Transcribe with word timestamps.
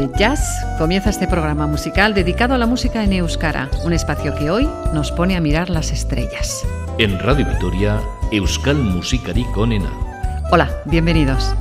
De 0.00 0.08
jazz 0.16 0.64
comienza 0.78 1.10
este 1.10 1.28
programa 1.28 1.66
musical 1.66 2.14
dedicado 2.14 2.54
a 2.54 2.58
la 2.58 2.64
música 2.64 3.04
en 3.04 3.12
Euskara, 3.12 3.68
un 3.84 3.92
espacio 3.92 4.34
que 4.34 4.50
hoy 4.50 4.66
nos 4.94 5.12
pone 5.12 5.36
a 5.36 5.42
mirar 5.42 5.68
las 5.68 5.92
estrellas. 5.92 6.66
En 6.96 7.18
Radio 7.18 7.44
Vitoria, 7.44 8.00
Euskal 8.32 8.76
Musikari 8.76 9.44
Konena. 9.52 9.92
Hola, 10.52 10.70
bienvenidos. 10.86 11.54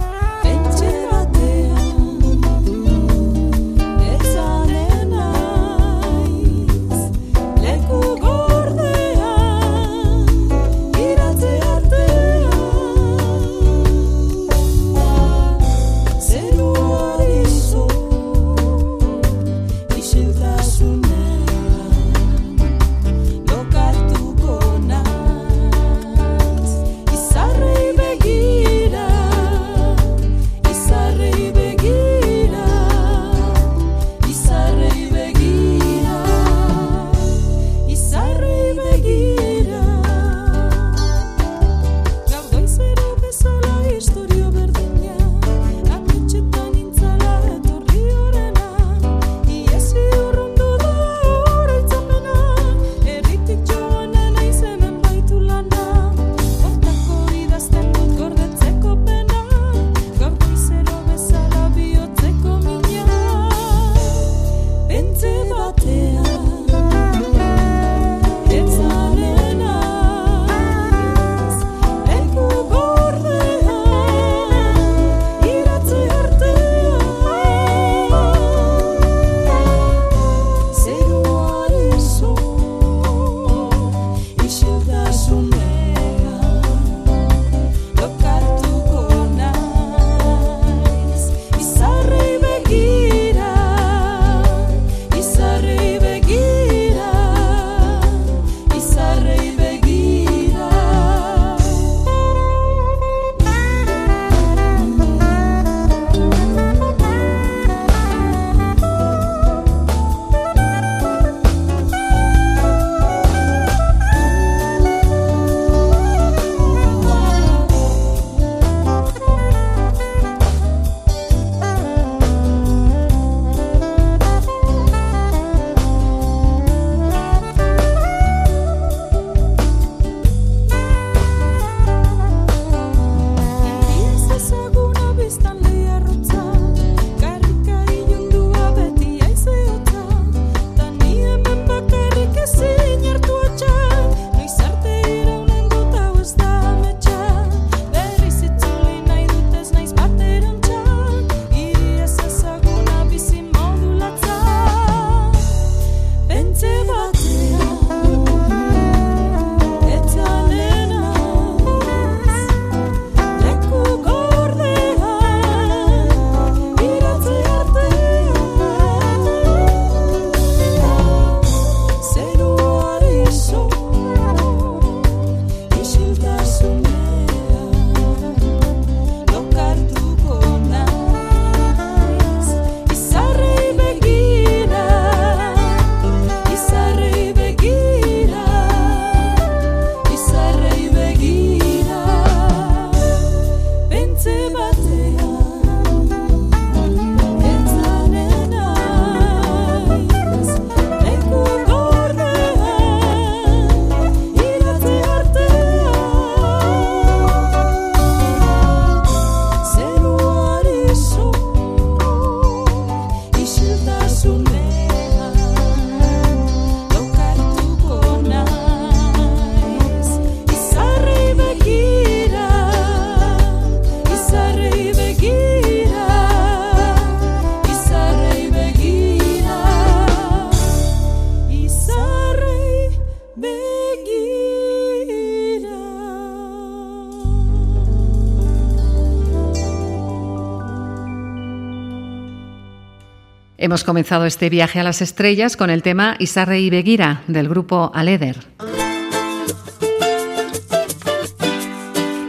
Hemos 243.70 243.84
comenzado 243.84 244.26
este 244.26 244.50
viaje 244.50 244.80
a 244.80 244.84
las 244.84 245.00
estrellas 245.00 245.56
con 245.56 245.70
el 245.70 245.84
tema 245.84 246.16
Isarre 246.18 246.60
y 246.60 246.72
Begira 246.72 247.22
del 247.28 247.48
grupo 247.48 247.92
Aleder. 247.94 248.48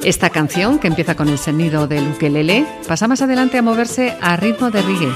Esta 0.04 0.28
canción, 0.28 0.78
que 0.78 0.88
empieza 0.88 1.14
con 1.14 1.30
el 1.30 1.38
sonido 1.38 1.86
del 1.86 2.08
ukelele, 2.08 2.66
pasa 2.86 3.08
más 3.08 3.22
adelante 3.22 3.56
a 3.56 3.62
moverse 3.62 4.18
a 4.20 4.36
ritmo 4.36 4.70
de 4.70 4.82
reggae. 4.82 5.12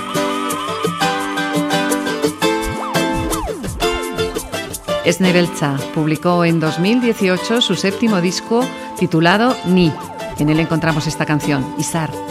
Esnebelza 5.04 5.76
publicó 5.94 6.46
en 6.46 6.58
2018 6.58 7.60
su 7.60 7.74
séptimo 7.74 8.22
disco 8.22 8.66
titulado 8.98 9.54
Ni. 9.66 9.92
En 10.38 10.48
él 10.48 10.58
encontramos 10.58 11.06
esta 11.06 11.26
canción, 11.26 11.74
Isar. 11.78 12.23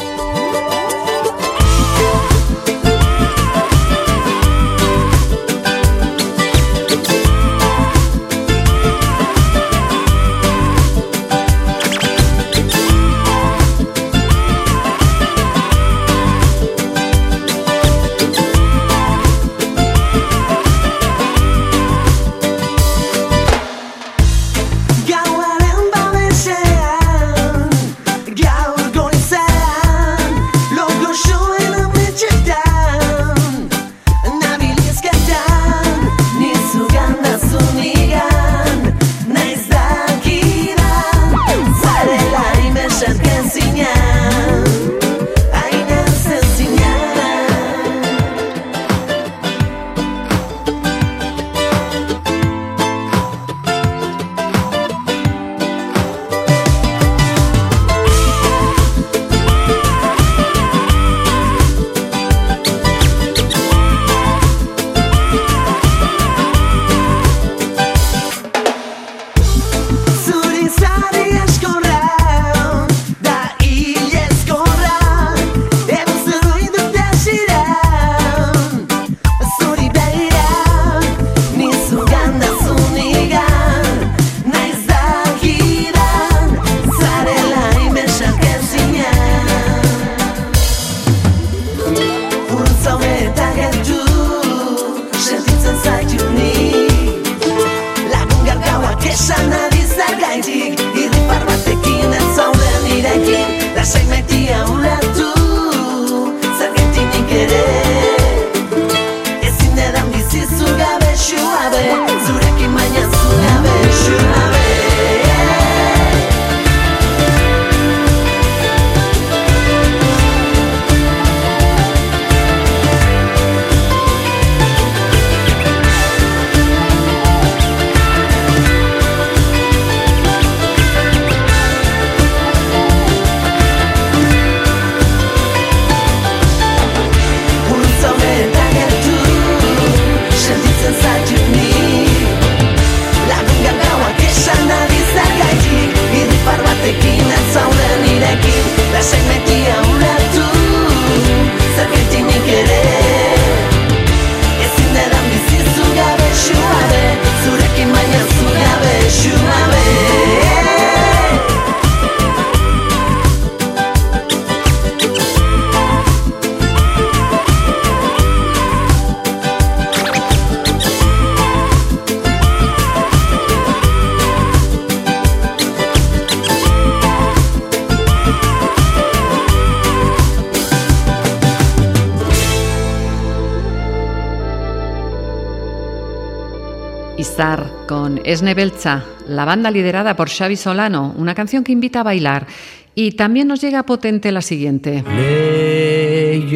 Con 188.43 188.49
Esne 188.49 188.61
Belza, 188.61 189.05
la 189.29 189.45
banda 189.45 189.71
liderada 189.71 190.17
por 190.17 190.29
Xavi 190.29 190.57
Solano, 190.57 191.13
una 191.17 191.33
canción 191.33 191.63
que 191.63 191.71
invita 191.71 192.01
a 192.01 192.03
bailar. 192.03 192.45
Y 192.93 193.13
también 193.13 193.47
nos 193.47 193.61
llega 193.61 193.83
potente 193.83 194.33
la 194.33 194.41
siguiente. 194.41 195.01
Leio 195.15 196.51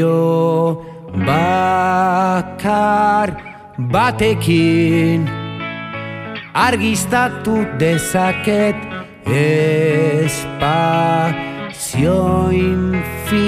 bakar 1.25 2.57
batekin 3.77 5.25
argistatu 6.53 7.65
dezaket 7.79 8.75
espazio 9.25 10.51
infinituak 12.51 13.39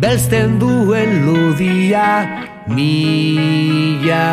belzten 0.00 0.58
duen 0.58 1.26
ludia 1.26 2.53
mila 2.66 4.28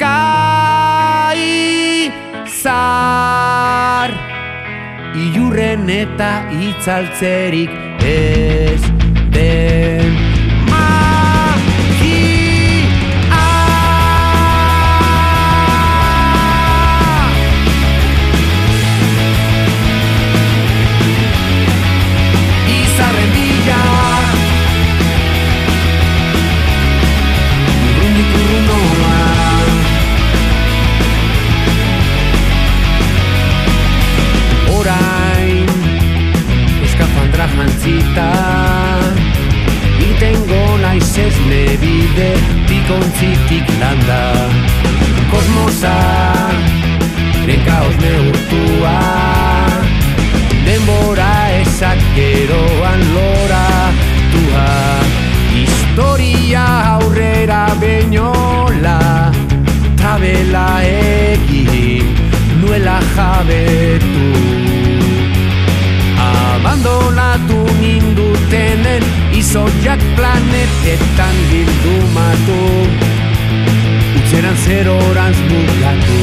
kai 0.00 1.44
zar. 2.62 4.10
Iurren 5.18 5.88
eta 5.90 6.32
itzaltzerik 6.68 7.72
ez 8.04 8.80
den 9.34 10.07
jantzita 37.46 38.28
Itengo 40.10 40.78
naiz 40.82 41.18
ez 41.18 41.36
nebide 41.46 42.30
Bikontzitik 42.66 43.68
landa. 43.80 44.22
Kosmosa 45.30 45.94
Renkaoz 47.46 47.96
neurtua 48.02 48.98
Denbora 50.66 51.34
ezak 51.60 52.00
geroan 52.16 53.02
lora 53.14 53.66
Tua 54.32 54.68
Historia 55.54 56.64
aurrera 56.94 57.66
beñola 57.80 59.30
Trabela 59.96 60.68
egin 60.82 62.14
Nuela 62.60 63.00
jabetu 63.14 64.67
abandonatu 66.58 67.58
nindutenen 67.80 69.02
izoiak 69.40 70.00
planetetan 70.16 71.36
bildumatu 71.50 72.58
utzeran 74.18 74.56
zer 74.64 74.88
orantz 74.90 75.38
mugatu. 75.50 76.20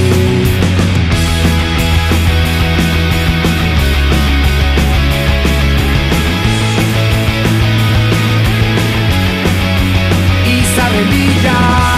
Izarren 10.57 11.07
bila 11.13 11.94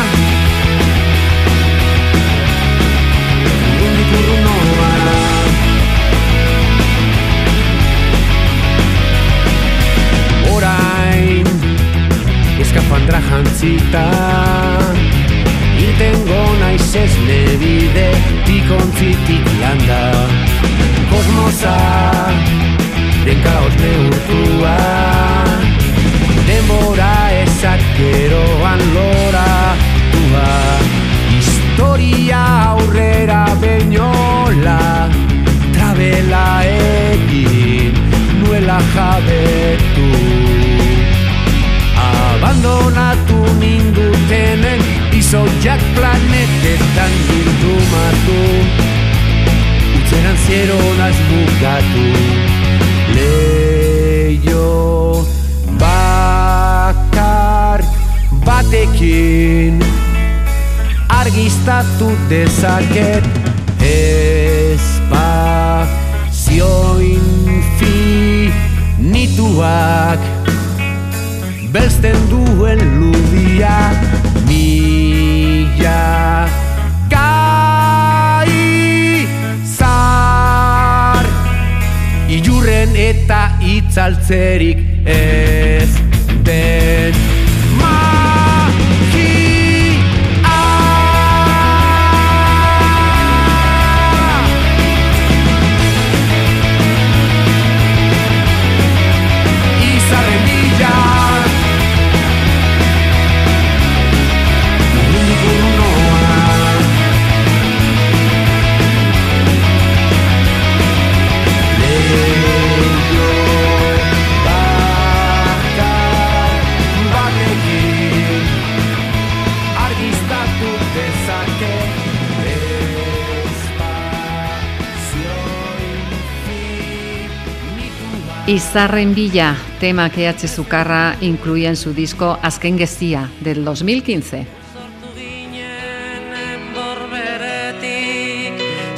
Izarren 128.57 129.13
Villa, 129.13 129.55
tema 129.79 130.09
que 130.09 130.27
H. 130.27 130.47
Zucarra 130.47 131.15
incluía 131.21 131.69
en 131.69 131.75
su 131.75 131.93
disco 131.93 132.39
Askengestia 132.41 133.29
del 133.41 133.63
2015. 133.63 134.47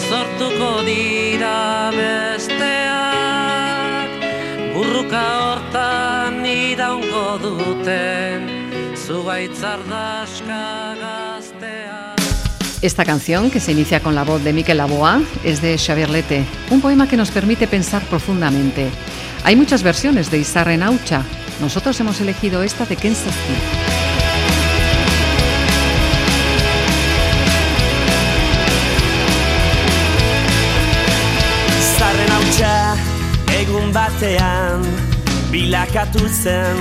Sortuko 0.08 0.82
dira 0.84 1.92
besteak 1.92 2.51
Burruka 4.74 5.25
hortan 5.44 6.46
iraungo 6.46 7.38
duten 7.44 8.48
Zugaitzardaska 8.96 10.96
gaztea 11.01 12.16
Esta 12.82 13.04
canción, 13.04 13.51
que 13.51 13.60
se 13.60 13.74
inicia 13.74 14.00
con 14.00 14.16
la 14.16 14.24
voz 14.24 14.42
de 14.42 14.54
Miquel 14.54 14.78
Laboa, 14.78 15.22
es 15.44 15.62
de 15.62 15.78
Xavier 15.78 16.10
Lete, 16.10 16.46
un 16.70 16.80
poema 16.80 17.10
que 17.10 17.18
nos 17.18 17.30
permite 17.30 17.68
pensar 17.68 18.01
profundamente. 18.04 18.89
Hay 19.43 19.55
muchas 19.55 19.84
versiones 19.84 20.29
de 20.29 20.39
Isarren 20.39 20.84
Aucha. 20.84 21.24
Nosotros 21.62 22.00
hemos 22.00 22.22
elegido 22.22 22.63
esta 22.63 22.86
de. 22.86 23.34
Izarren 31.79 32.31
hautsa 32.31 32.96
egun 33.60 33.93
batean 33.93 34.84
bilakatu 35.51 36.27
zen 36.29 36.77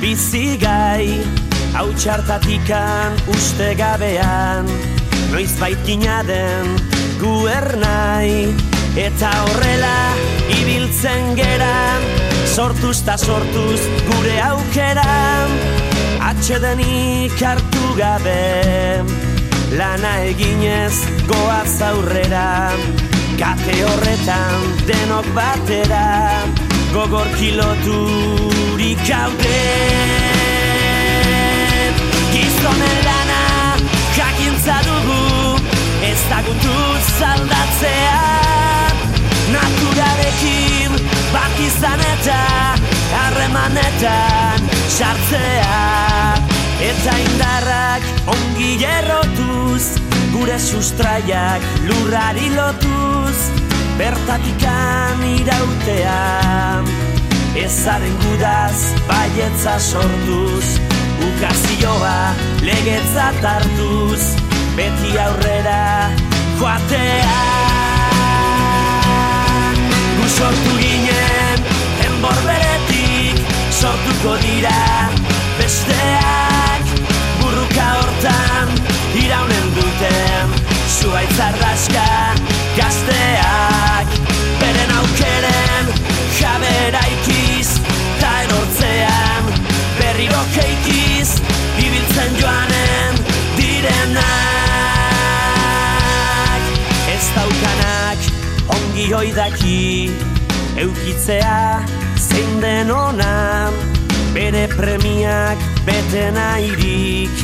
bizigai 0.00 1.08
hau 1.74 1.88
txartatikan 1.98 3.18
uste 3.34 3.72
gabean 3.78 4.70
noiz 5.32 5.50
baitina 5.58 6.22
den 6.28 6.70
guernai 7.18 8.73
eta 8.96 9.30
horrela 9.42 9.96
ibiltzen 10.60 11.34
geran 11.38 12.02
sortuz 12.46 13.00
ta 13.06 13.16
sortuz 13.18 13.80
gure 14.08 14.36
aukeran 14.50 15.56
atxedenik 16.30 17.42
hartu 17.42 17.84
gabe 17.98 19.02
lana 19.74 20.12
eginez 20.30 20.94
goaz 21.26 21.80
aurrera. 21.82 22.70
Kate 23.34 23.74
horretan 23.82 24.66
denok 24.86 25.26
batera 25.34 26.46
gogor 26.92 27.26
kiloturik 27.34 29.02
haude 29.10 29.62
Gizonen 32.30 32.98
lana 33.08 33.42
jakintza 34.14 34.78
dugu 34.86 34.93
ez 36.14 36.22
dagutu 36.30 36.74
zaldatzea. 37.18 38.18
Naturarekin 39.54 40.94
bat 41.34 41.58
izan 41.66 42.02
eta 42.12 42.38
harremanetan 43.18 44.68
sartzea. 44.96 45.80
Eta 46.90 47.16
indarrak 47.24 48.06
ongi 48.34 48.70
errotuz 48.90 49.82
gure 50.34 50.58
sustraiak 50.58 51.66
lurrari 51.88 52.50
lotuz 52.54 53.36
bertatikan 53.98 55.26
irautea. 55.34 56.22
Ezaren 57.64 58.16
gudaz 58.22 58.78
baietza 59.10 59.78
sortuz 59.78 60.78
ukazioa 61.28 62.16
legetza 62.66 63.30
tartuz 63.42 64.43
beti 64.76 65.18
aurrera 65.18 66.10
joatea. 66.58 67.42
Gu 70.18 70.28
sortu 70.28 70.72
ginen 70.80 71.62
enbor 72.06 72.40
beretik 72.46 73.38
sortuko 73.70 74.34
dira 74.42 74.80
besteak. 75.58 76.90
Burruka 77.40 77.86
hortan 78.00 78.74
iraunen 79.22 79.70
duten 79.78 80.58
zuaitzar 80.98 81.54
daska 81.62 82.08
gazteak. 82.80 84.18
Beren 84.62 84.96
aukeren 84.98 85.94
jabera 86.40 87.04
ikiz 87.18 87.78
ta 88.18 88.34
erortzean 88.42 89.54
berriro 90.00 90.44
keikiz 90.58 91.38
bibiltzen 91.78 92.38
joanen 92.42 93.24
direnak 93.56 94.63
ongi 98.94 99.10
hoidaki 99.10 100.10
eukitzea 100.78 101.82
zein 102.14 102.60
den 102.62 102.90
ona 102.94 103.66
bere 104.34 104.68
premiak 104.70 105.58
bete 105.86 106.30
nahirik 106.30 107.42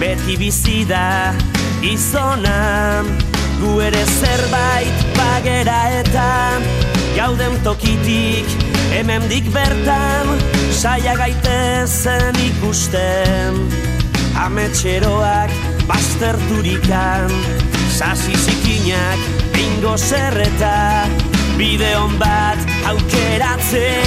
beti 0.00 0.34
bizida 0.40 1.34
izona 1.86 3.04
Gu 3.60 3.76
ere 3.86 4.02
zerbait 4.18 5.06
bagera 5.14 5.78
eta 6.00 6.26
Gauden 7.14 7.54
tokitik 7.62 8.58
hemendik 8.90 9.46
bertan 9.54 10.34
Saia 10.74 11.14
gaitezen 11.14 12.42
ikusten. 12.42 13.62
Ametxeroak 14.34 15.54
basterturikan 15.86 17.30
Sasi 17.94 18.34
zikinak 18.34 19.27
bingo 19.98 20.06
zerreta 20.06 21.06
Bideon 21.56 22.18
bat 22.18 22.58
aukeratzen. 22.86 24.04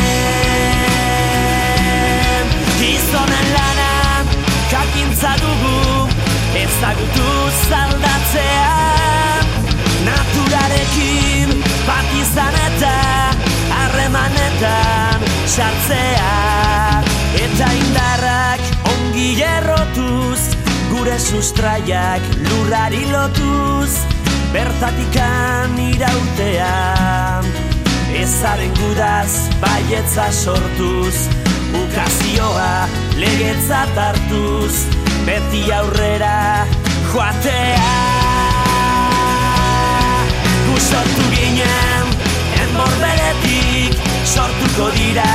Gizonen 2.80 3.48
lana 3.54 4.24
kakintza 4.72 5.36
dugu 5.42 6.08
ezagutu 6.56 7.50
zaldatzea. 7.70 8.78
Naturarekin 10.06 11.64
bat 11.88 12.06
izan 12.22 12.56
eta 12.68 12.96
harremanetan 13.76 15.20
sartzea. 15.46 17.04
Eta 17.36 17.68
indarrak 17.74 18.62
ongi 18.94 19.42
errotuz 19.42 20.40
gure 20.92 21.20
sustraiak 21.20 22.22
lurrari 22.48 23.06
lotuz 23.12 24.21
Bertatikan 24.52 25.78
irautea 25.80 27.40
ezaren 28.20 28.74
gudaz 28.76 29.48
baietza 29.62 30.26
sortuz. 30.32 31.30
Ukazioa 31.72 32.90
legetza 33.16 33.86
tartuz. 33.96 34.90
Beti 35.24 35.62
aurrera 35.72 36.68
joatea. 37.14 37.94
Gu 40.68 40.76
sortu 40.90 41.30
ginen 41.32 42.12
enbor 42.66 42.92
beretik 43.06 43.96
sortuko 44.34 44.92
dira 45.00 45.32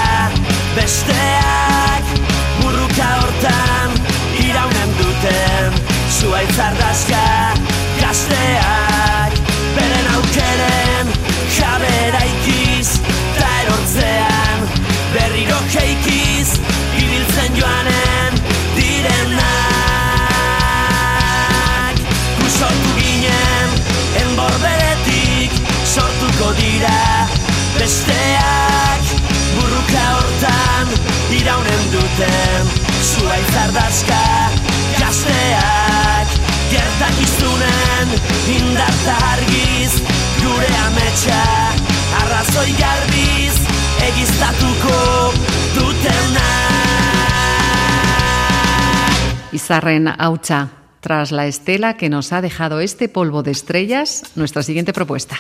besteak. 0.77 2.15
Burruka 2.61 3.09
hortan 3.23 3.97
iraunen 4.45 4.95
duten 5.01 5.83
zuaitzar 6.21 6.77
daska 6.85 7.27
gazteak 8.05 9.06
beren 10.37 10.77
aukeren 11.07 11.07
jabera 11.57 12.21
ikiz 12.25 12.89
ta 13.39 13.49
erortzean 13.63 14.61
berriro 15.15 15.59
keikiz 15.73 16.49
ibiltzen 17.03 17.57
joanen 17.57 18.33
direnak. 18.77 19.47
Sortu 22.59 22.91
ginen 22.99 23.71
enbor 24.23 24.55
beretik 24.63 25.53
sortuko 25.85 26.49
dira 26.61 27.29
besteak. 27.79 29.05
Burruka 29.57 30.05
hortan 30.17 30.87
iraunen 31.39 31.85
duten 31.93 32.63
zua 33.03 33.37
izardazka 33.45 34.23
gazteak. 35.01 36.29
Gertak 36.71 37.17
iztunen 37.23 38.09
indarta 38.57 39.15
argiz 39.33 39.93
gure 40.47 40.73
ametsa 40.87 41.43
arrazoi 42.23 42.73
garbiz 42.81 43.61
egiztatuko 44.09 44.97
dutena 45.77 46.49
Izarren 49.53 50.11
hautsa 50.17 50.67
Tras 51.07 51.31
la 51.31 51.47
estela 51.47 51.97
que 51.97 52.09
nos 52.09 52.33
ha 52.33 52.41
dejado 52.41 52.81
este 52.81 53.09
polvo 53.09 53.45
de 53.45 53.53
estrellas, 53.53 54.25
nuestra 54.35 54.65
siguiente 54.65 54.93
propuesta. 54.93 55.39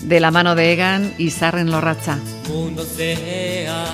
De 0.00 0.18
la 0.18 0.30
mano 0.30 0.54
de 0.54 0.72
Egan 0.72 1.14
y 1.18 1.28
Sarren 1.28 1.70
Lorratza. 1.70 2.16
Mundo 2.48 2.84
sea, 2.84 3.84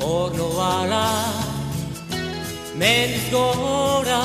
horno 0.00 0.48
ala, 0.60 1.12
mendiz 2.76 3.30
gora, 3.30 4.22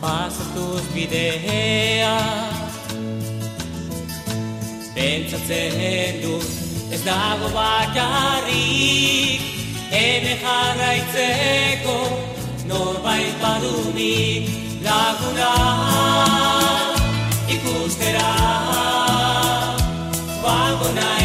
pasatuz 0.00 0.84
bidea. 0.94 2.16
Pentsatzen 4.94 6.20
dut, 6.24 6.50
ez 6.92 7.02
dago 7.04 7.48
bakarrik, 7.54 9.40
Ene 9.90 10.36
jarraitzeko 10.38 11.94
norbait 12.70 13.34
badunik 13.42 14.46
laguna 14.86 15.50
ikustera 17.50 18.30
Bago 20.44 20.88
naiz 20.94 21.19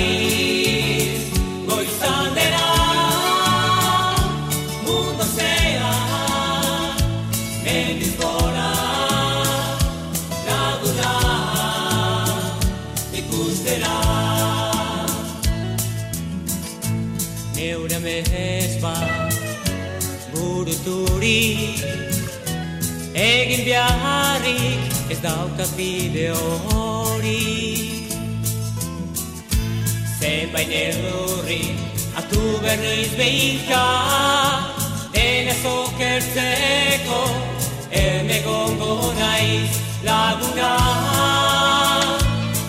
Egin 23.36 23.66
biharrik 23.68 25.12
ez 25.12 25.20
daukat 25.20 25.72
bide 25.76 26.30
hori. 26.32 27.42
Zenbait 30.20 30.70
neurri 30.72 31.76
Atu 32.16 32.44
berriz 32.64 33.12
behika 33.20 33.84
Denez 35.14 35.60
okertzeko 35.68 37.20
Eme 37.92 38.40
gongo 38.48 39.12
naiz 39.20 39.76
laguna. 40.08 40.72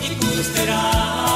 Ikustera 0.09 1.26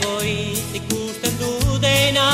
goiz 0.00 0.62
ikusten 0.78 1.34
du 1.40 1.78
dena 1.84 2.28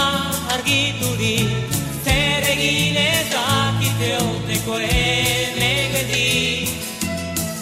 argiturik 0.55 1.75
Zer 2.05 2.47
egin 2.53 2.97
ez 3.03 3.27
dakite 3.33 4.11
oteko 4.21 4.79
emegedi 4.89 6.29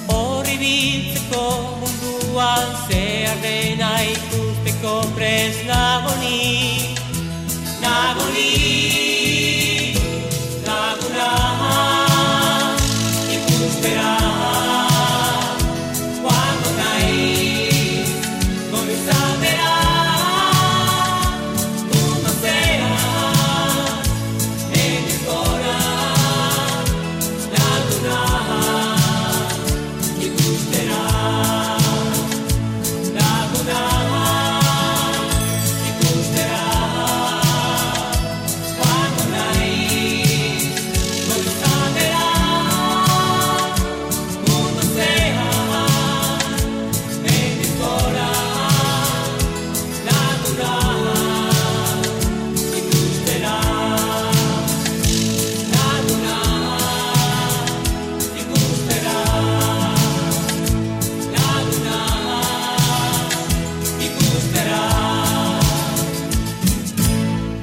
Horri 0.08 0.58
biltzeko 0.64 1.46
munduan 1.80 2.76
zehar 2.88 3.40
dena 3.46 3.94
ikusteko 4.12 4.98
prez 5.16 5.56
nagoni 5.70 6.95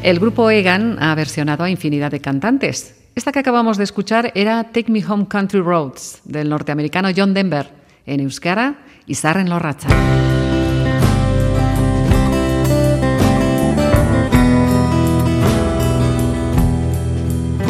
El 0.03 0.19
grupo 0.19 0.49
Egan 0.49 1.01
ha 1.01 1.15
versionado 1.15 1.63
a 1.63 1.69
infinidad 1.69 2.11
de 2.11 2.19
cantantes. 2.19 2.93
Esta 3.15 3.31
que 3.31 3.39
acabamos 3.39 3.77
de 3.77 3.85
escuchar 3.85 4.33
era 4.35 4.65
Take 4.65 4.91
Me 4.91 5.01
Home 5.05 5.27
Country 5.29 5.61
Roads, 5.61 6.19
del 6.25 6.49
norteamericano 6.49 7.07
John 7.15 7.33
Denver, 7.33 7.69
en 8.05 8.19
euskara 8.19 8.83
y 9.07 9.15
Sarren 9.15 9.49
Lorratza. 9.49 9.87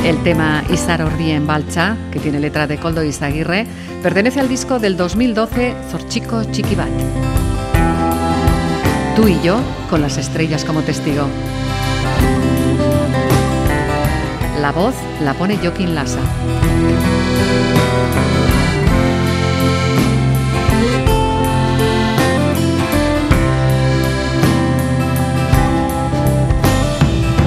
El 0.03 0.17
tema 0.23 0.63
Izar 0.71 1.03
Ordien 1.03 1.45
Balcha, 1.45 1.95
que 2.11 2.19
tiene 2.19 2.39
letra 2.39 2.65
de 2.65 2.79
Coldo 2.79 3.03
Izaguirre, 3.03 3.67
pertenece 4.01 4.39
al 4.39 4.49
disco 4.49 4.79
del 4.79 4.97
2012 4.97 5.75
Zorchico 5.91 6.43
Chiquibat. 6.45 6.89
Tú 9.15 9.27
y 9.27 9.39
yo, 9.43 9.59
con 9.91 10.01
las 10.01 10.17
estrellas 10.17 10.65
como 10.65 10.81
testigo. 10.81 11.27
La 14.63 14.71
voz 14.71 14.95
la 15.19 15.33
pone 15.33 15.57
Joaquín 15.61 15.93
Lassa. 15.93 16.21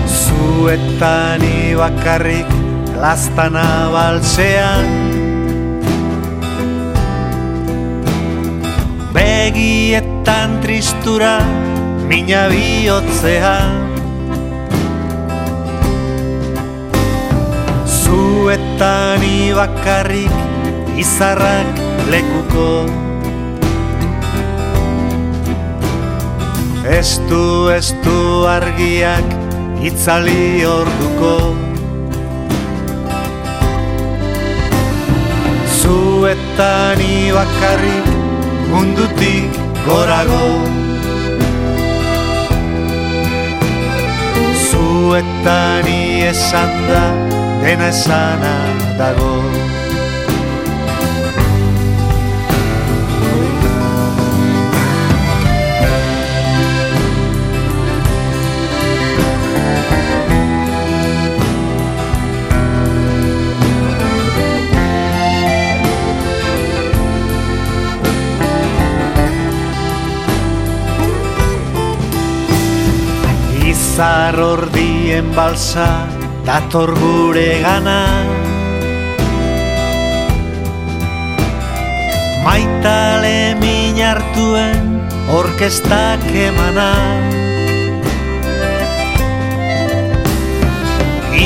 Zuetani 0.04 1.72
bakarrik 1.80 2.52
lastana 3.00 3.88
baltzean 3.96 4.84
Begietan 9.16 10.60
tristura 10.60 11.40
mina 12.04 12.44
bihotzean 12.52 13.85
Zuetani 18.06 19.50
bakarrik 19.50 20.30
izarrak 20.94 21.74
lekuko. 22.06 22.86
Estu, 26.86 27.42
estu 27.74 28.46
argiak 28.46 29.26
itzali 29.82 30.62
orduko. 30.62 31.34
Zuetani 35.82 37.34
bakarrik 37.34 38.06
mundutik 38.70 39.50
gorago. 39.82 40.46
Zuetani 44.70 46.30
esan 46.30 46.70
da 46.86 47.35
dena 47.66 47.88
esana 47.88 48.54
dago. 48.96 49.32
Izar 73.66 74.38
ordien 74.38 75.34
balsa 75.34 76.15
dator 76.46 76.94
gure 76.94 77.58
gana. 77.60 78.02
Maitale 82.46 83.58
min 83.58 83.98
hartuen 83.98 85.02
orkestak 85.38 86.22
emana. 86.46 86.92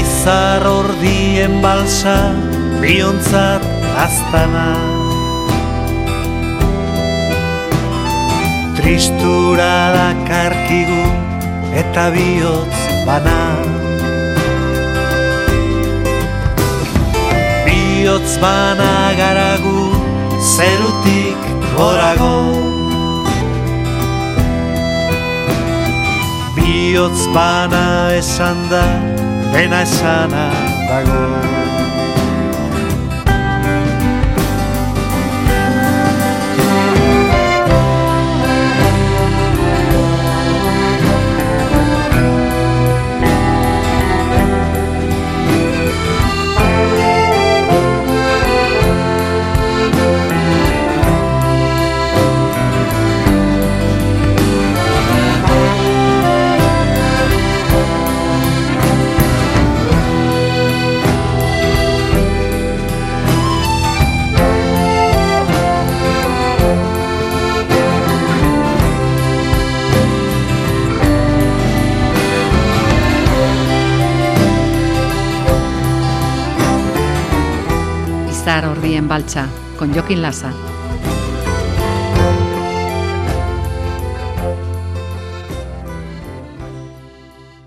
Izar 0.01 0.69
ordien 0.69 1.59
balsa 1.65 2.19
biontzat 2.85 3.65
aztana. 4.05 4.69
Tristura 8.77 9.75
dakarkigu 9.97 11.05
eta 11.85 12.11
bihotz 12.13 12.81
bana 13.09 13.90
Bihotz 18.01 18.41
bana 18.43 19.13
zerutik 20.57 21.41
gorago. 21.77 22.37
Bihotz 26.57 27.21
bana 27.35 27.85
esan 28.21 28.59
da 28.71 28.85
dena 29.53 29.83
esana 29.83 30.47
dago 30.89 31.30
Balcha, 79.11 79.49
con 79.77 79.93
Joaquín 79.93 80.23
Lassa. 80.23 80.55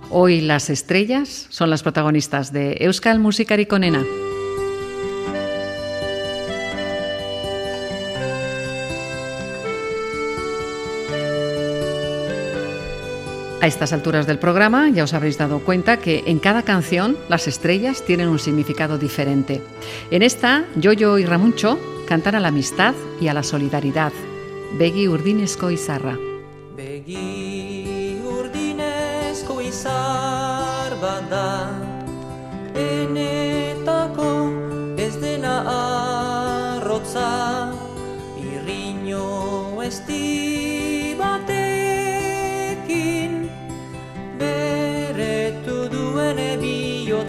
Hoy 0.10 0.40
las 0.40 0.70
estrellas 0.70 1.48
son 1.50 1.70
las 1.70 1.84
protagonistas 1.84 2.54
de 2.54 2.78
Euskal 2.80 3.20
Musikari 3.20 3.66
Konena. 3.66 4.06
A 13.64 13.68
estas 13.68 13.94
alturas 13.94 14.28
del 14.28 14.40
programa 14.40 14.90
ya 14.90 15.06
os 15.06 15.14
habréis 15.14 15.38
dado 15.38 15.60
cuenta 15.60 15.96
que 15.96 16.26
en 16.28 16.40
cada 16.40 16.64
canción 16.64 17.16
las 17.30 17.48
estrellas 17.48 18.04
tienen 18.04 18.28
un 18.28 18.38
significado 18.38 18.98
diferente. 18.98 19.62
En 20.12 20.22
esta, 20.22 20.66
Yoyo 20.76 21.18
y 21.18 21.24
Ramuncho 21.24 21.80
cantan 22.06 22.36
a 22.36 22.42
la 22.42 22.50
amistad 22.50 22.94
y 23.22 23.30
a 23.30 23.34
la 23.34 23.42
solidaridad. 23.42 24.12
Begi 24.78 25.08
Urdinesko 25.08 25.72
Izarra. 25.72 26.18
Begi 26.76 28.20
urdinezko 28.26 29.62
izar 29.62 31.00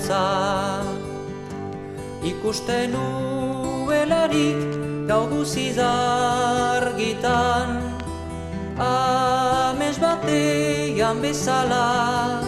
bihotza 0.04 0.84
Ikusten 2.24 2.92
nuelarik 2.92 4.56
gau 5.08 5.28
guziz 5.28 5.78
argitan 5.78 7.80
Ames 8.74 10.00
batean 10.00 11.22
bezala. 11.22 12.42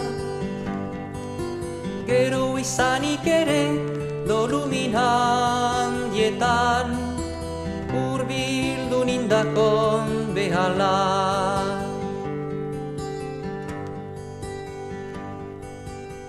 Gero 2.05 2.57
izanik 2.57 3.23
ere 3.23 3.71
dolumin 4.27 4.91
handietan 4.91 6.91
Urbildu 7.93 9.05
nindakon 9.05 10.35
behala 10.35 11.76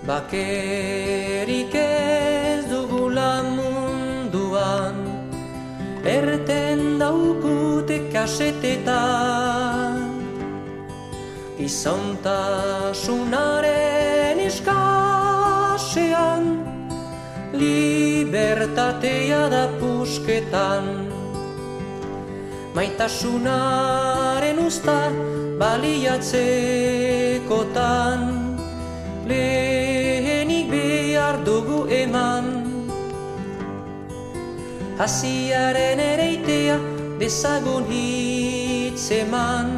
Bakerik 0.09 1.77
ez 1.77 2.65
dugula 2.65 3.45
munduan 3.45 4.97
Erten 6.01 6.97
daukute 6.97 8.09
kasetetan. 8.09 10.09
Gizontasunaren 11.59 14.41
eskasean 14.47 16.65
Libertatea 17.53 19.53
da 19.53 19.69
pusketan. 19.77 21.05
Maitasunaren 22.73 24.57
usta 24.65 25.13
baliatzekotan 25.61 28.21
Lehenik 29.29 29.88
Hasiaren 34.99 36.01
ereitea 36.03 36.75
dezagun 37.21 37.85
hitzeman 37.87 39.69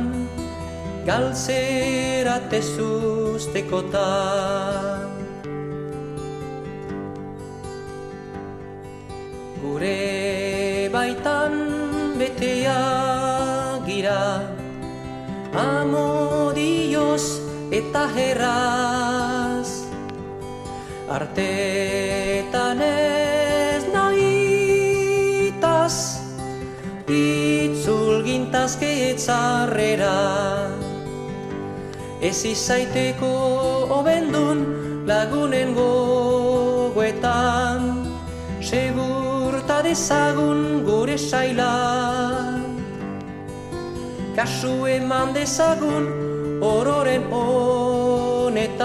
Galtzerate 1.05 2.61
zuztekotan 2.65 4.01
Gure 9.61 10.89
baitan 10.89 11.53
betea 12.17 12.81
gira. 13.85 14.25
Amodioz 15.53 17.27
eta 17.69 18.09
herraz 18.17 19.69
Artetan 21.13 22.81
Itzul 28.71 28.79
gintazke 28.79 29.11
etzarrera 29.11 30.71
Ez 32.23 32.45
izaiteko 32.45 33.27
obendun 33.99 34.59
lagunen 35.07 35.75
gogoetan 35.75 37.27
Segurta 38.61 39.83
dezagun 39.83 40.85
gure 40.85 41.19
saila. 41.19 41.73
Kasu 44.37 44.87
eman 44.87 45.33
dezagun 45.35 46.07
ororen 46.63 47.23
honetan 47.33 48.81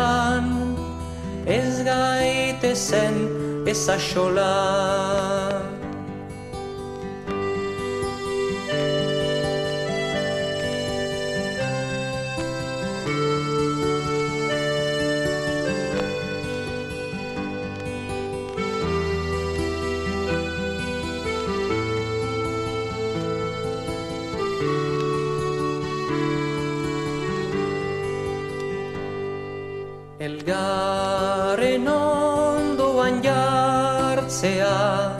Ez 1.46 1.84
gaitezen 1.84 3.14
ez 3.68 3.90
axola 3.90 5.55
Elgarren 30.26 31.86
ondoan 31.86 33.22
jartzea 33.22 35.14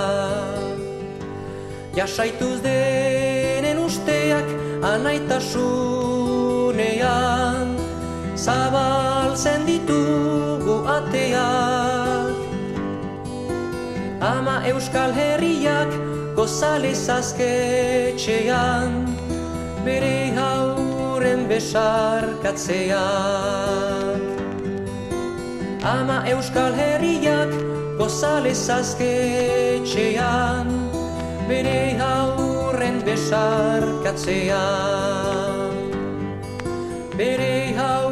Jasaituz 1.94 2.59
denen 2.66 3.79
usteak 3.87 4.51
anaitasunean 4.94 7.68
Zabaltzen 9.38 9.70
ditugu 9.70 10.83
ateak. 10.83 12.35
Ama 14.18 14.66
euskal 14.66 15.14
herriak 15.14 15.87
gozalez 16.35 17.07
azketxean 17.09 19.07
Bere 19.87 20.35
hauren 20.35 21.46
besarkatzeak. 21.48 24.18
Ama 25.87 26.27
euskal 26.35 26.74
herriak 26.74 27.55
gozalez 27.98 28.70
azketxean 28.70 30.66
Bere 31.48 31.96
hauren 32.03 33.03
besarkatzeak. 33.07 35.79
Bere 37.18 37.74
haurren 37.79 38.08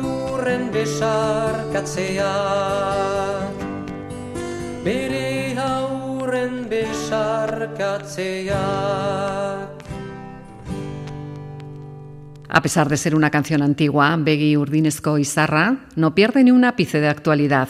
A 12.48 12.62
pesar 12.62 12.88
de 12.88 12.96
ser 12.96 13.16
una 13.16 13.30
canción 13.30 13.60
antigua, 13.60 14.16
Begi 14.16 14.56
Urdinesco 14.56 15.18
Izarra 15.18 15.86
no 15.96 16.14
pierde 16.14 16.44
ni 16.44 16.52
un 16.52 16.64
ápice 16.64 17.00
de 17.00 17.08
actualidad. 17.08 17.68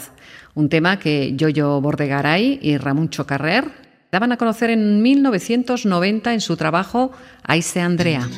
Un 0.54 0.68
tema 0.68 0.98
que 0.98 1.34
Yoyo 1.34 1.80
Bordegaray 1.80 2.58
y 2.60 2.76
Ramón 2.76 3.08
Chocarrer 3.08 3.64
daban 4.12 4.32
a 4.32 4.36
conocer 4.36 4.68
en 4.68 5.00
1990 5.00 6.34
en 6.34 6.40
su 6.42 6.58
trabajo 6.58 7.12
Aise 7.42 7.80
Andrea. 7.80 8.28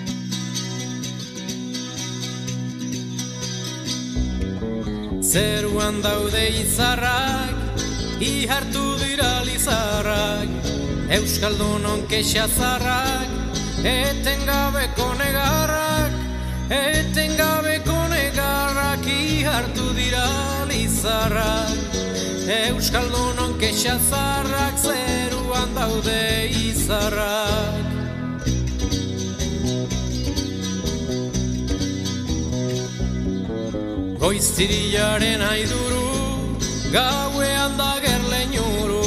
Zeruan 5.29 6.01
daude 6.01 6.49
izarrak, 6.63 7.83
ihartu 8.25 8.85
dira 8.97 9.43
lizarrak, 9.45 10.49
Euskaldunon 11.09 12.03
kexa 12.09 12.47
zarrak 12.49 13.29
Eten 13.85 14.45
gabeko 14.45 15.07
negarrak 15.17 16.13
Eten 16.69 17.37
gabeko 17.37 17.97
negarrak 18.13 19.05
Ihartu 19.09 19.89
dira 19.97 20.29
lizarrak. 20.69 21.77
Euskaldunon 22.49 23.57
kexa 23.61 23.97
zarrak 24.11 24.77
Zeruan 24.85 25.73
daude 25.77 26.49
izarrak 26.53 27.88
Goiztiriaren 34.29 35.41
aiduru 35.41 36.09
Gauean 36.93 37.79
da 37.79 37.95
gerlen 38.05 38.51
juru 38.53 39.07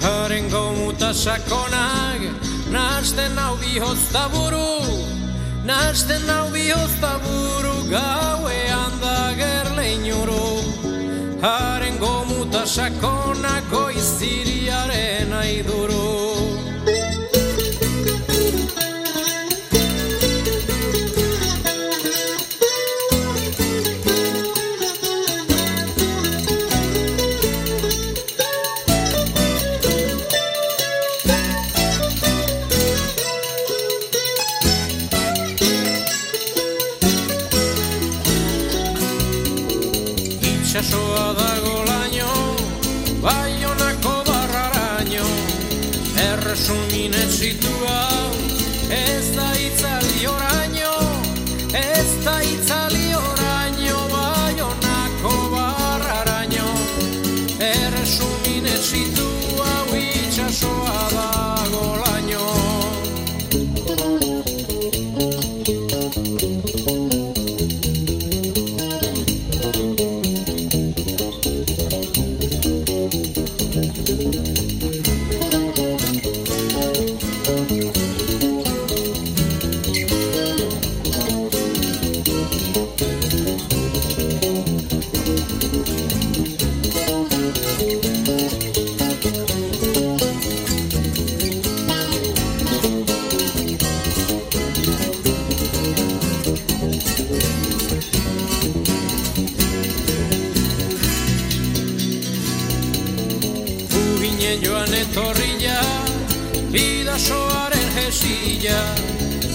Haren 0.00 0.48
gomuta 0.48 1.10
sakonak 1.12 2.24
Nasten 2.72 3.36
hau 3.36 3.58
bihozta 3.60 4.22
buru. 4.32 4.70
Nasten 5.68 6.24
hau 6.32 6.48
bihozta 6.54 7.12
buru 7.26 7.76
Gauean 7.92 8.96
da 9.04 9.18
gerlen 9.36 10.08
juru 10.08 10.48
Haren 11.44 12.00
gomuta 12.00 12.64
sakonak 12.64 13.68
Goiztiriaren 13.70 15.32
aiduru 15.44 16.31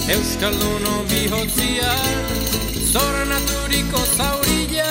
Euskaldunon 0.08 1.04
bihotzia, 1.04 1.90
zornaturiko 2.88 4.00
zaurilla, 4.16 4.86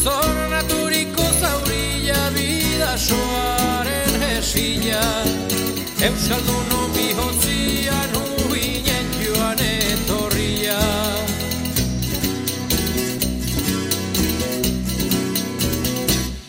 zornaturiko 0.00 1.26
zaurilla, 1.36 2.22
bidasoaren 2.32 4.16
jesila, 4.24 5.02
Euskaldunon 6.08 6.88
bihotzia, 6.96 8.00
uginen 8.48 9.12
joan 9.20 9.60
etorria. 9.60 10.80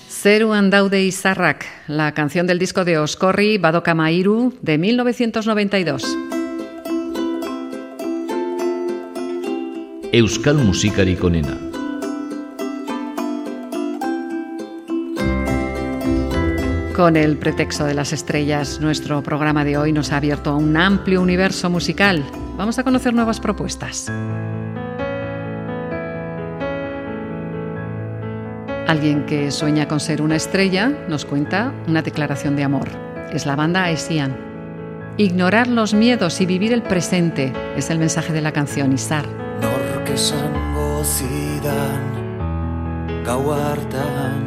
Zeruan 0.08 0.72
daude 0.72 1.04
izarrak, 1.04 1.66
la 1.88 2.14
canción 2.14 2.48
del 2.48 2.58
disco 2.58 2.86
de 2.86 3.00
Oscorri, 3.00 3.58
Badoka 3.58 3.94
Mairu, 3.94 4.54
de 4.62 4.78
1992. 4.78 6.31
Euskal 10.14 10.58
musikarik 10.58 11.24
onena. 11.24 11.58
Con 16.94 17.16
el 17.16 17.38
pretexto 17.38 17.86
de 17.86 17.94
las 17.94 18.12
estrellas, 18.12 18.82
nuestro 18.82 19.24
programa 19.24 19.64
de 19.64 19.78
hoy 19.78 19.94
nos 19.94 20.12
ha 20.12 20.18
abierto 20.18 20.50
a 20.50 20.58
un 20.58 20.76
amplio 20.76 21.22
universo 21.22 21.70
musical. 21.70 22.26
Vamos 22.58 22.78
a 22.78 22.84
conocer 22.84 23.14
nuevas 23.14 23.40
propuestas. 23.40 24.12
Alguien 28.88 29.26
que 29.26 29.50
sueña 29.50 29.88
con 29.88 30.02
ser 30.02 30.22
una 30.22 30.36
estrella 30.36 30.90
nos 31.08 31.24
cuenta 31.24 31.74
una 31.88 32.02
declaración 32.02 32.58
de 32.58 32.66
amor. 32.66 32.90
Es 33.32 33.46
la 33.46 33.56
banda 33.56 33.86
Aesian. 33.86 34.36
Ignorar 35.16 35.68
los 35.68 35.94
miedos 35.94 36.42
y 36.42 36.46
vivir 36.46 36.74
el 36.74 36.84
presente 36.84 37.54
es 37.78 37.90
el 37.90 37.98
mensaje 37.98 38.34
de 38.34 38.42
la 38.42 38.52
canción 38.52 38.92
Isar. 38.92 39.41
Nork 40.02 40.18
esango 40.18 41.06
zidan 41.06 42.02
gau 43.24 43.54
hartan. 43.54 44.42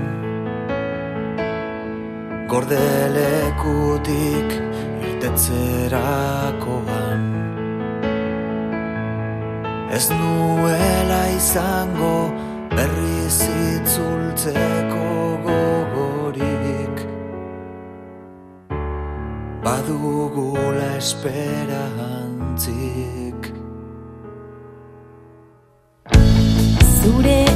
Gordelekutik 2.51 4.51
irtetzerakoan. 5.07 7.23
Ez 9.95 10.11
nuela 10.11 11.23
izango 11.37 12.35
berriz 12.75 13.38
itzultzeko 13.47 15.38
gogorik. 15.47 16.97
Badugula 19.62 20.99
esperantzik 20.99 23.34
Zure 27.05 27.54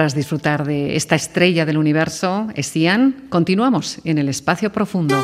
Tras 0.00 0.14
disfrutar 0.14 0.64
de 0.64 0.96
esta 0.96 1.14
estrella 1.14 1.66
del 1.66 1.76
universo, 1.76 2.48
Estian, 2.54 3.26
continuamos 3.28 4.00
en 4.04 4.16
el 4.16 4.30
espacio 4.30 4.72
profundo. 4.72 5.22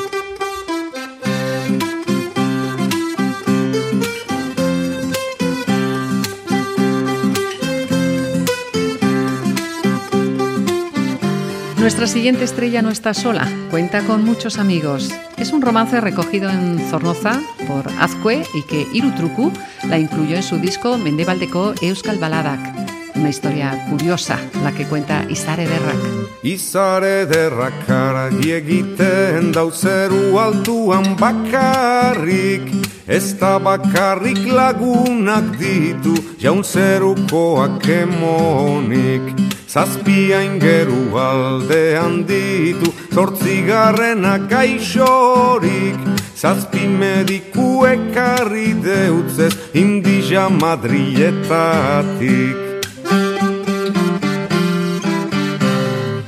Nuestra 11.79 12.07
siguiente 12.07 12.45
estrella 12.45 12.83
no 12.83 12.91
está 12.91 13.15
sola, 13.15 13.49
cuenta 13.71 14.03
con 14.03 14.27
muchos 14.27 14.59
amigos. 14.59 15.11
Es 15.39 15.55
un 15.55 15.63
romance 15.63 16.03
recogido 16.03 16.51
en 16.51 16.79
Zornoza 16.91 17.41
por 17.67 17.89
Azcue 17.99 18.45
y 18.53 18.63
que 18.65 18.87
Irutruku 18.93 19.51
la 19.89 19.99
incluyó 19.99 20.37
en 20.37 20.43
su 20.43 20.59
disco 20.59 20.99
Mendebaldeko 20.99 21.73
Euskal 21.81 22.19
Baladak. 22.19 22.86
Una 23.19 23.31
historia 23.31 23.87
curiosa, 23.89 24.39
la 24.63 24.73
que 24.73 24.85
cuenta 24.85 25.25
Isare 25.29 25.67
Derrak. 25.67 26.27
Izare 26.47 27.27
derrak 27.27 27.89
aragi 27.91 28.53
egiten 28.55 29.49
dauzeru 29.51 30.39
altuan 30.39 31.17
bakarrik 31.19 32.71
Ez 33.09 33.35
da 33.41 33.59
bakarrik 33.59 34.47
lagunak 34.47 35.59
ditu 35.59 36.15
jaun 36.39 36.63
zerukoak 36.63 37.89
emonik 37.89 39.23
Zazpia 39.67 40.45
ingeru 40.47 41.19
aldean 41.19 42.23
ditu 42.29 42.93
zortzigarrenak 43.15 44.47
gaixorik 44.51 45.99
Zazpi 46.37 46.87
mediku 46.87 47.87
ekarri 47.89 48.75
deutzez 48.87 49.55
indija 49.75 50.49
madrietatik 50.53 52.66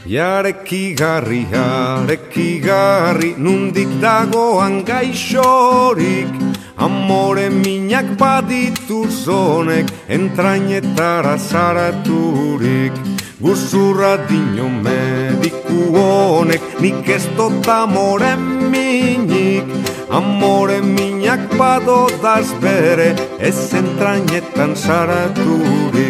Jareki 0.08 0.96
garri, 0.96 1.44
jareki 1.52 2.62
garri, 2.64 3.34
nundik 3.36 3.90
dagoan 4.00 4.80
gaixorik. 4.82 6.32
Amore 6.78 7.50
minak 7.50 8.16
baditu 8.16 9.04
zonek, 9.04 9.84
entrainetara 10.08 11.36
zaraturik. 11.36 12.96
Guzurra 13.38 14.16
dino 14.28 14.70
mediku 14.86 15.92
honek, 15.92 16.62
nik 16.80 17.08
ez 17.16 17.28
dut 17.36 17.68
amore 17.68 18.32
minik. 18.72 19.68
Amore 20.08 20.80
minak 20.80 21.52
badodaz 21.60 22.48
bere, 22.64 23.12
ez 23.38 23.74
entrainetan 23.74 24.72
zaraturik 24.74 26.07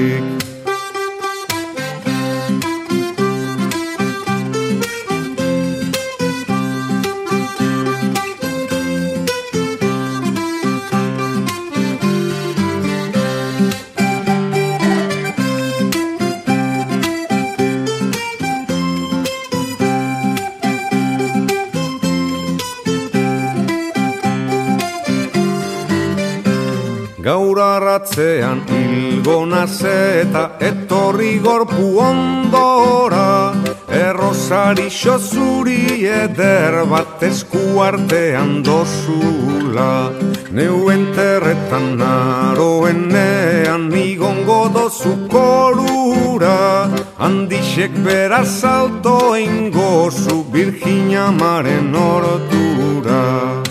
arratzean 28.18 28.60
hilgona 28.68 29.66
zeta 29.66 30.50
etorri 30.60 31.38
gorpu 31.38 31.98
ondora 32.02 33.54
Errosari 33.88 34.90
xozuri 34.90 36.04
eder 36.04 36.84
bat 36.90 37.22
esku 37.22 37.80
artean 37.80 38.62
dozula. 38.62 40.10
Neuen 40.50 41.06
terretan 41.14 41.96
naroenean 41.98 43.88
igongo 43.94 44.68
dozu 44.74 45.14
korura 45.28 46.90
Handixek 47.18 47.92
beraz 48.04 48.60
salto 48.60 49.36
ingozu 49.36 50.44
Virginia 50.52 51.30
maren 51.30 51.94
ordura 51.94 53.67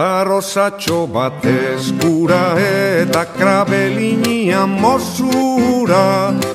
La 0.00 0.24
rosatxo 0.24 0.98
bat 1.14 1.44
eskura 1.44 2.44
eta 2.56 3.24
krabelinia 3.36 4.62
mozura 4.64 6.04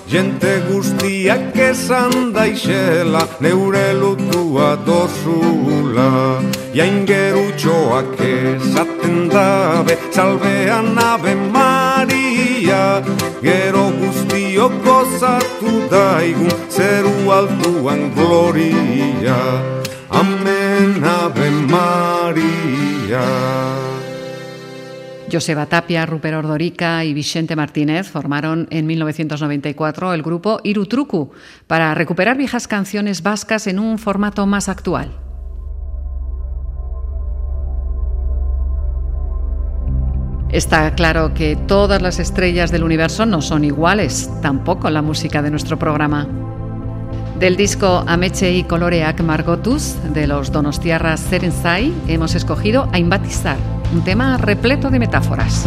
Jente 0.10 0.54
guztiak 0.68 1.60
esan 1.66 2.32
daixela 2.38 3.22
neure 3.46 3.84
lutua 4.00 4.70
dozula. 4.88 6.08
Jain 6.74 6.98
gerutxoak 7.12 8.18
esaten 8.30 9.30
dabe 9.36 10.00
salvean 10.18 10.98
ave 11.12 11.36
Maria. 11.58 12.82
Gero 13.46 13.86
guztiok 14.02 14.82
gozatu 14.90 15.76
daigun 15.94 16.58
zeru 16.80 17.16
altuan 17.38 18.10
gloria. 18.18 19.40
Amen 20.24 21.04
ave 21.20 21.50
Maria 21.76 22.95
Joseba 25.32 25.66
Tapia, 25.66 26.06
Rupert 26.06 26.38
Ordorica 26.38 27.04
y 27.04 27.14
Vicente 27.14 27.56
Martínez 27.56 28.08
formaron 28.08 28.68
en 28.70 28.86
1994 28.86 30.14
el 30.14 30.22
grupo 30.22 30.60
Irutruku 30.64 31.32
para 31.68 31.94
recuperar 31.96 32.38
viejas 32.38 32.68
canciones 32.68 33.24
vascas 33.24 33.68
en 33.68 33.80
un 33.80 33.98
formato 33.98 34.46
más 34.46 34.70
actual. 34.70 35.12
Está 40.52 40.96
claro 40.96 41.34
que 41.34 41.58
todas 41.68 42.02
las 42.02 42.20
estrellas 42.20 42.72
del 42.72 42.84
universo 42.84 43.26
no 43.26 43.42
son 43.42 43.66
iguales, 43.66 44.30
tampoco 44.42 44.90
la 44.90 45.02
música 45.02 45.42
de 45.42 45.52
nuestro 45.52 45.78
programa. 45.78 46.55
Del 47.40 47.58
disco 47.58 48.06
Ameche 48.08 48.52
y 48.52 48.64
Coloreak 48.64 49.20
Margotus 49.22 49.98
de 50.14 50.26
los 50.26 50.54
Donostiarras 50.54 51.20
Serenzai 51.20 51.94
hemos 52.08 52.34
escogido 52.34 52.88
a 52.94 53.00
Imbatizar, 53.00 53.58
un 53.94 54.06
tema 54.06 54.38
repleto 54.38 54.90
de 54.90 55.00
metáforas. 55.00 55.66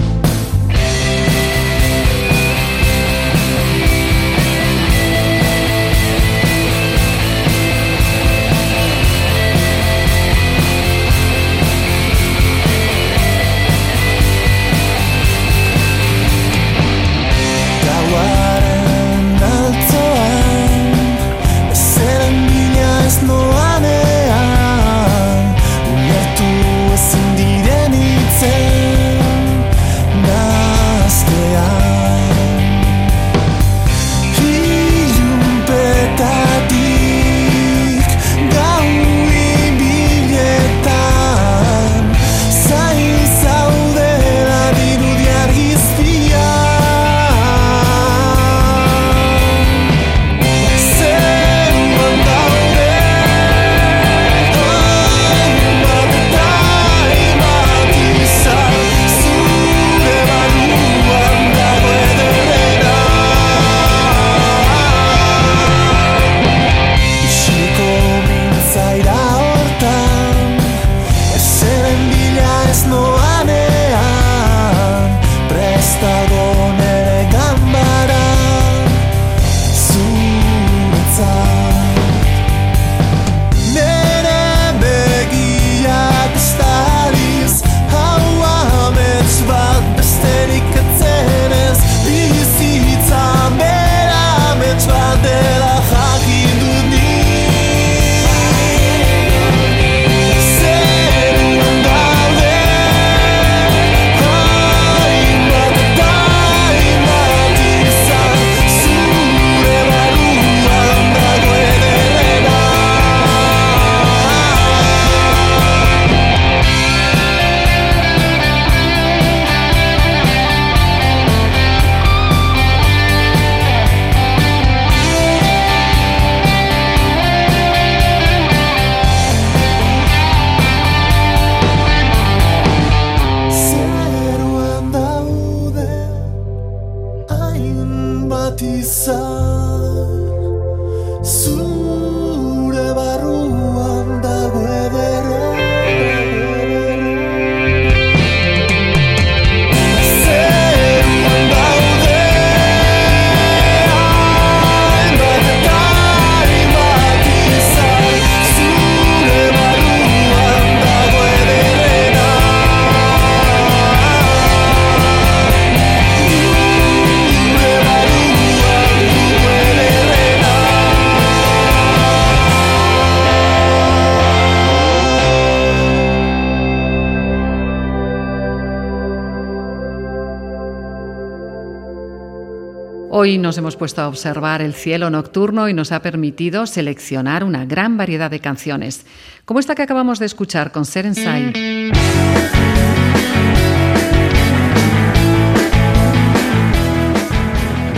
Nos 183.48 183.56
hemos 183.56 183.76
puesto 183.76 184.02
a 184.02 184.08
observar 184.08 184.60
el 184.60 184.74
cielo 184.74 185.08
nocturno 185.08 185.70
y 185.70 185.72
nos 185.72 185.90
ha 185.90 186.02
permitido 186.02 186.66
seleccionar 186.66 187.44
una 187.44 187.64
gran 187.64 187.96
variedad 187.96 188.30
de 188.30 188.40
canciones, 188.40 189.06
como 189.46 189.58
esta 189.58 189.74
que 189.74 189.80
acabamos 189.80 190.18
de 190.18 190.26
escuchar 190.26 190.70
con 190.70 190.84
Serensai. 190.84 191.54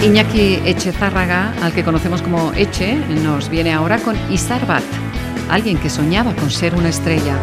Iñaki 0.05 0.61
Echezárraga, 0.65 1.53
al 1.61 1.73
que 1.73 1.83
conocemos 1.83 2.23
como 2.23 2.53
Eche, 2.53 2.95
nos 3.25 3.49
viene 3.49 3.73
ahora 3.73 3.99
con 3.99 4.17
Isarbat, 4.31 4.85
alguien 5.51 5.79
que 5.79 5.91
soñaba 5.91 6.33
con 6.37 6.49
ser 6.53 6.77
una 6.77 6.91
estrella. 6.91 7.37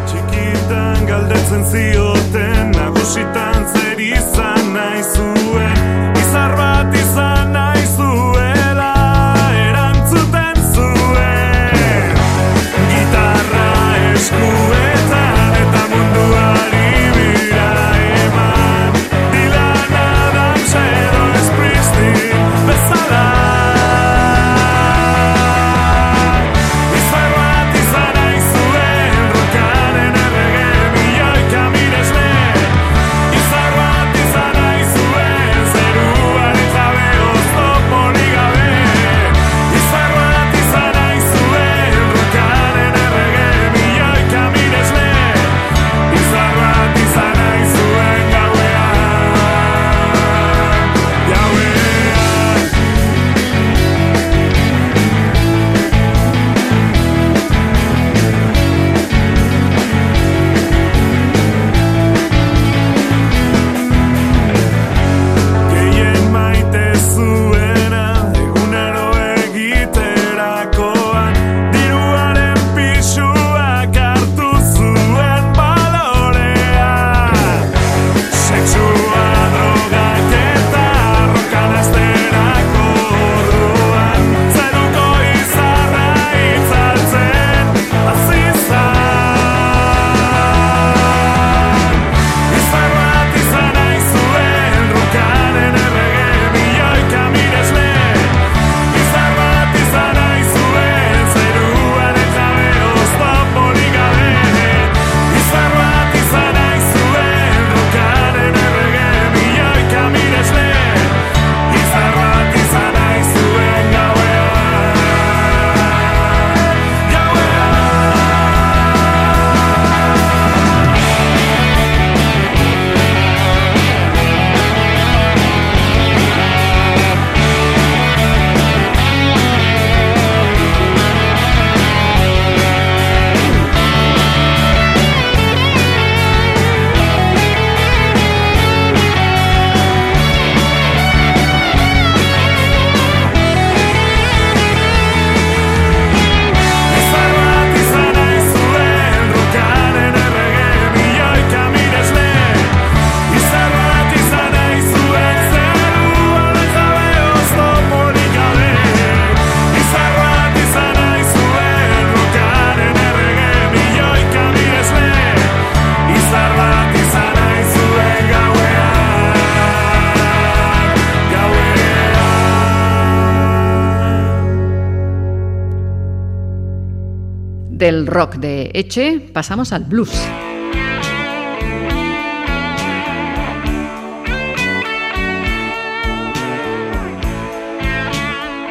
Rock 178.18 178.34
de 178.38 178.72
Eche 178.74 179.20
pasamos 179.32 179.72
al 179.72 179.84
blues. 179.84 180.10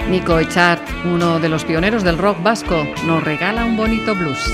Nico 0.10 0.38
Echart, 0.38 0.82
uno 1.06 1.40
de 1.40 1.48
los 1.48 1.64
pioneros 1.64 2.04
del 2.04 2.18
rock 2.18 2.44
vasco, 2.44 2.84
nos 3.06 3.24
regala 3.24 3.64
un 3.64 3.78
bonito 3.78 4.14
blues. 4.16 4.54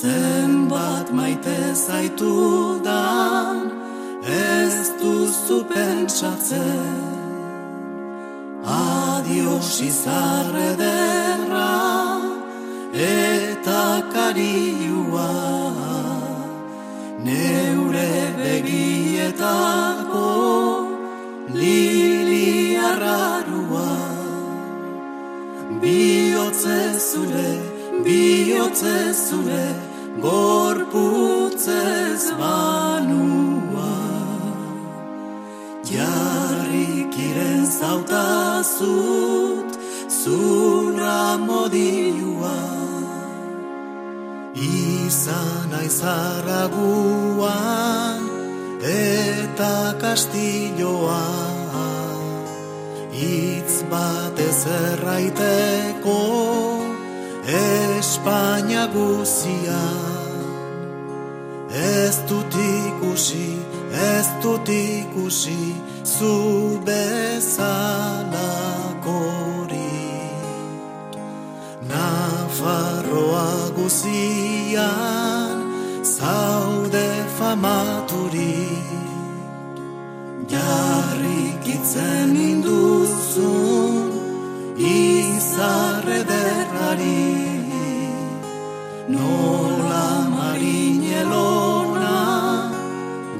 Zenbat 0.00 1.06
maite 1.18 1.58
zaitudan 1.86 3.56
Ez 4.22 4.76
duzu 5.00 5.58
pentsatzen. 5.72 7.00
Adios 8.64 9.80
izarre 9.90 10.70
derra 10.82 11.74
Eta 12.94 13.84
kariua. 14.14 15.30
Neure 17.26 18.12
begietako 18.38 20.28
zure, 27.12 27.52
biotze 28.04 28.98
zure, 29.12 29.66
gorputzez 30.24 32.24
banua. 32.40 33.96
Jarrikiren 35.92 37.62
zautazut, 37.78 39.70
zura 40.22 41.22
modilua. 41.48 42.60
Izan 44.56 45.70
aizarraguan, 45.82 48.22
eta 48.96 49.76
kastilloa. 50.00 51.52
Itz 53.22 53.84
batez 53.90 54.66
erraiteko 54.66 56.71
Espainia 57.46 58.86
guzian 58.86 60.22
Ez 61.74 62.16
dut 62.28 62.54
ikusi, 62.54 63.58
ez 63.90 64.26
dut 64.42 64.68
ikusi 64.68 65.74
zu 66.04 66.80
bezalakori 66.86 67.82
Nafarroa 71.88 73.70
guzian 73.76 75.58
zaude 76.04 77.10
famaturik. 77.38 78.90
Jarrikitzen 80.52 82.36
induzun 82.36 84.12
izarre 84.78 86.20
derrari 86.30 87.31
Nola 89.12 90.06
marinelona 90.36 92.18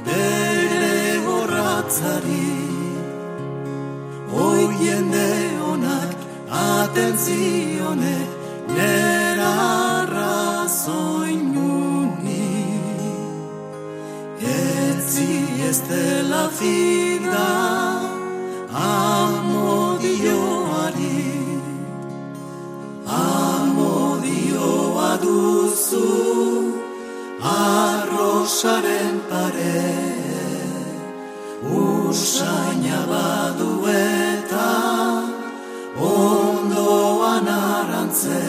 bere 0.05 0.99
borratzari. 1.25 2.51
Hoi 4.33 4.63
jende 4.83 5.29
honak 5.61 6.11
atentzione 6.49 8.17
nera 8.75 9.55
razoinuni 10.15 11.33
Etzi 14.41 15.31
ez 15.69 15.79
dela 15.89 16.45
fida 16.59 17.51
amodioari 18.85 20.21
Amodioa 23.21 25.11
duzu 25.93 26.73
arrosaren 27.41 29.15
pare. 29.29 29.81
Usaina 31.81 32.99
badu 33.11 33.71
eta 33.93 34.71
ondoan 36.11 37.47
arantze. 37.47 38.45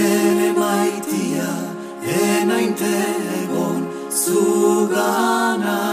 Ene 0.00 0.50
maitia, 0.60 1.50
enainte 2.18 2.94
egon 3.40 3.80
zugana 4.22 5.91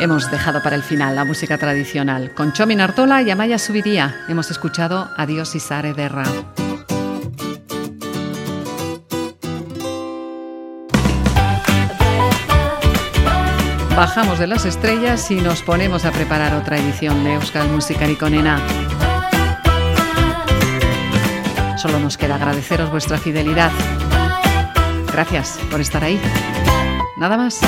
Hemos 0.00 0.30
dejado 0.30 0.62
para 0.62 0.76
el 0.76 0.82
final 0.82 1.14
la 1.14 1.26
música 1.26 1.58
tradicional. 1.58 2.32
Con 2.34 2.54
Chomi 2.54 2.74
Nartola 2.74 3.20
y 3.20 3.30
Amaya 3.30 3.58
Subiría 3.58 4.24
hemos 4.28 4.50
escuchado 4.50 5.10
Adiós 5.18 5.54
Isare 5.54 5.92
Derra. 5.92 6.24
Bajamos 13.94 14.38
de 14.38 14.46
las 14.46 14.64
estrellas 14.64 15.30
y 15.30 15.34
nos 15.34 15.60
ponemos 15.60 16.06
a 16.06 16.12
preparar 16.12 16.54
otra 16.54 16.78
edición 16.78 17.22
de 17.22 17.34
Euskal 17.34 17.68
Musikari 17.68 18.16
Konena. 18.16 18.58
Solo 21.76 21.98
nos 21.98 22.16
queda 22.16 22.36
agradeceros 22.36 22.90
vuestra 22.90 23.18
fidelidad. 23.18 23.70
Gracias 25.12 25.58
por 25.70 25.82
estar 25.82 26.02
ahí. 26.02 26.18
Nada 27.18 27.36
más. 27.36 27.60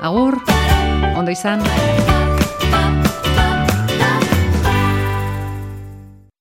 Agur, 0.00 0.40
ondo 1.14 1.30
izan. 1.30 1.60